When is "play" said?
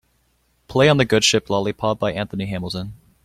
0.67-0.89